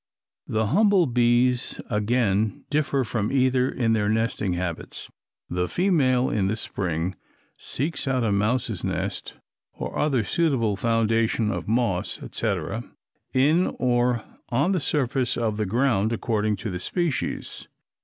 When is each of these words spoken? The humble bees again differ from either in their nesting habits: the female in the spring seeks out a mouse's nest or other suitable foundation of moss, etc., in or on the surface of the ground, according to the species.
The 0.47 0.65
humble 0.73 1.05
bees 1.05 1.79
again 1.87 2.63
differ 2.71 3.03
from 3.03 3.31
either 3.31 3.69
in 3.69 3.93
their 3.93 4.09
nesting 4.09 4.53
habits: 4.53 5.11
the 5.47 5.67
female 5.69 6.27
in 6.27 6.47
the 6.47 6.55
spring 6.55 7.13
seeks 7.55 8.07
out 8.07 8.23
a 8.23 8.31
mouse's 8.31 8.83
nest 8.83 9.35
or 9.73 9.95
other 9.99 10.23
suitable 10.23 10.75
foundation 10.75 11.51
of 11.51 11.67
moss, 11.67 12.19
etc., 12.23 12.83
in 13.31 13.75
or 13.77 14.23
on 14.49 14.71
the 14.71 14.79
surface 14.79 15.37
of 15.37 15.57
the 15.57 15.67
ground, 15.67 16.11
according 16.11 16.55
to 16.55 16.71
the 16.71 16.79
species. 16.79 17.67